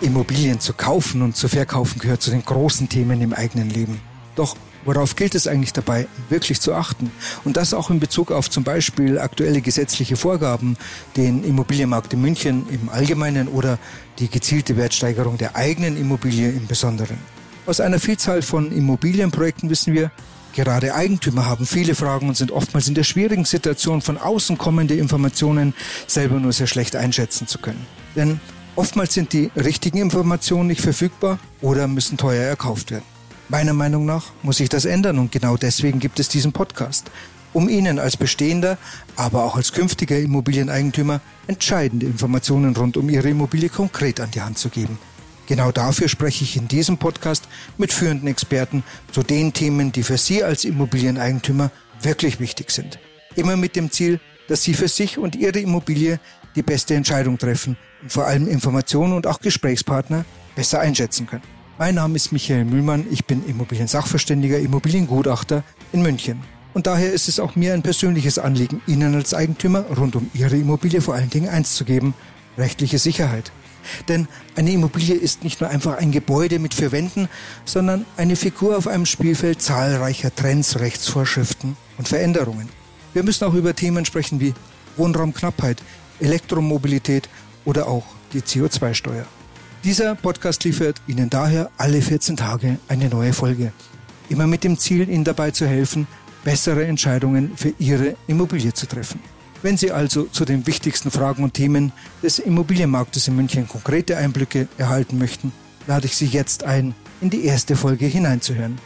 Immobilien 0.00 0.60
zu 0.60 0.72
kaufen 0.72 1.22
und 1.22 1.36
zu 1.36 1.48
verkaufen 1.48 1.98
gehört 1.98 2.22
zu 2.22 2.30
den 2.30 2.44
großen 2.44 2.88
Themen 2.88 3.20
im 3.20 3.32
eigenen 3.32 3.70
Leben. 3.70 4.00
Doch 4.36 4.56
worauf 4.84 5.16
gilt 5.16 5.34
es 5.34 5.46
eigentlich 5.46 5.72
dabei, 5.72 6.06
wirklich 6.28 6.60
zu 6.60 6.74
achten? 6.74 7.10
Und 7.44 7.56
das 7.56 7.74
auch 7.74 7.90
in 7.90 7.98
Bezug 7.98 8.30
auf 8.30 8.48
zum 8.48 8.64
Beispiel 8.64 9.18
aktuelle 9.18 9.60
gesetzliche 9.60 10.16
Vorgaben, 10.16 10.76
den 11.16 11.42
Immobilienmarkt 11.42 12.12
in 12.12 12.20
München 12.20 12.66
im 12.70 12.88
Allgemeinen 12.88 13.48
oder 13.48 13.78
die 14.18 14.28
gezielte 14.28 14.76
Wertsteigerung 14.76 15.36
der 15.36 15.56
eigenen 15.56 15.96
Immobilie 15.96 16.50
im 16.50 16.66
Besonderen. 16.66 17.18
Aus 17.66 17.80
einer 17.80 17.98
Vielzahl 17.98 18.42
von 18.42 18.72
Immobilienprojekten 18.72 19.68
wissen 19.70 19.94
wir, 19.94 20.10
Gerade 20.54 20.94
Eigentümer 20.94 21.46
haben 21.46 21.66
viele 21.66 21.94
Fragen 21.94 22.26
und 22.26 22.36
sind 22.36 22.50
oftmals 22.50 22.88
in 22.88 22.94
der 22.94 23.04
schwierigen 23.04 23.44
Situation, 23.44 24.00
von 24.00 24.16
außen 24.16 24.58
kommende 24.58 24.94
Informationen 24.94 25.72
selber 26.08 26.40
nur 26.40 26.52
sehr 26.52 26.66
schlecht 26.66 26.96
einschätzen 26.96 27.46
zu 27.46 27.58
können. 27.58 27.86
Denn 28.16 28.40
oftmals 28.78 29.12
sind 29.12 29.32
die 29.32 29.50
richtigen 29.56 29.98
Informationen 29.98 30.68
nicht 30.68 30.80
verfügbar 30.80 31.40
oder 31.60 31.88
müssen 31.88 32.16
teuer 32.16 32.44
erkauft 32.44 32.92
werden. 32.92 33.04
Meiner 33.48 33.72
Meinung 33.72 34.06
nach 34.06 34.26
muss 34.42 34.58
sich 34.58 34.68
das 34.68 34.84
ändern 34.84 35.18
und 35.18 35.32
genau 35.32 35.56
deswegen 35.56 35.98
gibt 35.98 36.20
es 36.20 36.28
diesen 36.28 36.52
Podcast, 36.52 37.10
um 37.52 37.68
Ihnen 37.68 37.98
als 37.98 38.16
bestehender, 38.16 38.78
aber 39.16 39.42
auch 39.44 39.56
als 39.56 39.72
künftiger 39.72 40.18
Immobilieneigentümer 40.18 41.20
entscheidende 41.48 42.06
Informationen 42.06 42.76
rund 42.76 42.96
um 42.96 43.08
Ihre 43.08 43.30
Immobilie 43.30 43.68
konkret 43.68 44.20
an 44.20 44.30
die 44.30 44.42
Hand 44.42 44.58
zu 44.58 44.68
geben. 44.68 44.98
Genau 45.48 45.72
dafür 45.72 46.08
spreche 46.08 46.44
ich 46.44 46.56
in 46.56 46.68
diesem 46.68 46.98
Podcast 46.98 47.48
mit 47.78 47.92
führenden 47.92 48.28
Experten 48.28 48.84
zu 49.10 49.24
den 49.24 49.52
Themen, 49.52 49.90
die 49.90 50.04
für 50.04 50.18
Sie 50.18 50.44
als 50.44 50.64
Immobilieneigentümer 50.64 51.72
wirklich 52.02 52.38
wichtig 52.38 52.70
sind. 52.70 53.00
Immer 53.34 53.56
mit 53.56 53.74
dem 53.74 53.90
Ziel, 53.90 54.20
dass 54.48 54.64
Sie 54.64 54.74
für 54.74 54.88
sich 54.88 55.18
und 55.18 55.36
Ihre 55.36 55.60
Immobilie 55.60 56.18
die 56.56 56.62
beste 56.62 56.94
Entscheidung 56.94 57.38
treffen 57.38 57.76
und 58.02 58.12
vor 58.12 58.26
allem 58.26 58.48
Informationen 58.48 59.12
und 59.12 59.26
auch 59.26 59.40
Gesprächspartner 59.40 60.24
besser 60.56 60.80
einschätzen 60.80 61.26
können. 61.26 61.44
Mein 61.78 61.94
Name 61.94 62.16
ist 62.16 62.32
Michael 62.32 62.64
Mühlmann, 62.64 63.06
ich 63.08 63.24
bin 63.24 63.46
Immobiliensachverständiger, 63.46 64.58
Immobiliengutachter 64.58 65.62
in 65.92 66.02
München. 66.02 66.40
Und 66.74 66.86
daher 66.86 67.12
ist 67.12 67.28
es 67.28 67.38
auch 67.38 67.54
mir 67.54 67.74
ein 67.74 67.82
persönliches 67.82 68.38
Anliegen, 68.38 68.82
Ihnen 68.86 69.14
als 69.14 69.32
Eigentümer 69.32 69.82
rund 69.96 70.16
um 70.16 70.28
Ihre 70.34 70.56
Immobilie 70.56 71.00
vor 71.00 71.14
allen 71.14 71.30
Dingen 71.30 71.48
eins 71.48 71.76
zu 71.76 71.84
geben, 71.84 72.14
rechtliche 72.56 72.98
Sicherheit. 72.98 73.52
Denn 74.08 74.28
eine 74.56 74.72
Immobilie 74.72 75.14
ist 75.14 75.44
nicht 75.44 75.60
nur 75.60 75.70
einfach 75.70 75.96
ein 75.96 76.10
Gebäude 76.10 76.58
mit 76.58 76.74
vier 76.74 76.92
Wänden, 76.92 77.28
sondern 77.64 78.04
eine 78.16 78.36
Figur 78.36 78.76
auf 78.76 78.86
einem 78.86 79.06
Spielfeld 79.06 79.62
zahlreicher 79.62 80.34
Trends, 80.34 80.80
Rechtsvorschriften 80.80 81.76
und 81.96 82.08
Veränderungen. 82.08 82.68
Wir 83.18 83.24
müssen 83.24 83.46
auch 83.46 83.54
über 83.54 83.74
Themen 83.74 84.04
sprechen 84.04 84.38
wie 84.38 84.54
Wohnraumknappheit, 84.96 85.82
Elektromobilität 86.20 87.28
oder 87.64 87.88
auch 87.88 88.04
die 88.32 88.42
CO2-Steuer. 88.42 89.26
Dieser 89.82 90.14
Podcast 90.14 90.62
liefert 90.62 91.02
Ihnen 91.08 91.28
daher 91.28 91.68
alle 91.78 92.00
14 92.00 92.36
Tage 92.36 92.78
eine 92.86 93.08
neue 93.08 93.32
Folge. 93.32 93.72
Immer 94.28 94.46
mit 94.46 94.62
dem 94.62 94.78
Ziel, 94.78 95.08
Ihnen 95.08 95.24
dabei 95.24 95.50
zu 95.50 95.66
helfen, 95.66 96.06
bessere 96.44 96.86
Entscheidungen 96.86 97.56
für 97.56 97.74
Ihre 97.80 98.14
Immobilie 98.28 98.72
zu 98.72 98.86
treffen. 98.86 99.18
Wenn 99.62 99.76
Sie 99.76 99.90
also 99.90 100.26
zu 100.26 100.44
den 100.44 100.68
wichtigsten 100.68 101.10
Fragen 101.10 101.42
und 101.42 101.54
Themen 101.54 101.90
des 102.22 102.38
Immobilienmarktes 102.38 103.26
in 103.26 103.34
München 103.34 103.66
konkrete 103.66 104.16
Einblicke 104.16 104.68
erhalten 104.78 105.18
möchten, 105.18 105.50
lade 105.88 106.06
ich 106.06 106.14
Sie 106.14 106.26
jetzt 106.26 106.62
ein, 106.62 106.94
in 107.20 107.30
die 107.30 107.46
erste 107.46 107.74
Folge 107.74 108.06
hineinzuhören. 108.06 108.78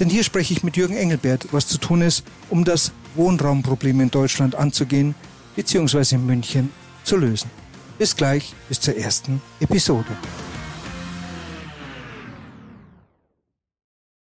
Denn 0.00 0.08
hier 0.08 0.24
spreche 0.24 0.54
ich 0.54 0.64
mit 0.64 0.76
Jürgen 0.76 0.96
Engelbert, 0.96 1.46
was 1.52 1.68
zu 1.68 1.78
tun 1.78 2.02
ist, 2.02 2.24
um 2.50 2.64
das 2.64 2.90
Wohnraumproblem 3.16 4.00
in 4.00 4.10
Deutschland 4.10 4.54
anzugehen 4.54 5.14
bzw. 5.56 6.16
in 6.16 6.26
München 6.26 6.70
zu 7.04 7.16
lösen. 7.16 7.50
Bis 7.98 8.14
gleich, 8.14 8.54
bis 8.68 8.80
zur 8.80 8.96
ersten 8.96 9.40
Episode. 9.60 10.16